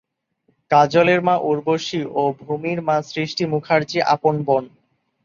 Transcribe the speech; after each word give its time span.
কাজলের 0.71 1.19
মা 1.23 1.35
উর্বশী 1.49 2.01
ও 2.13 2.23
ভূমির 2.41 2.79
মা 2.87 2.97
সৃষ্টি 3.09 3.43
মুখার্জী 3.45 3.99
আপন 4.13 4.35
বোন। 4.47 4.63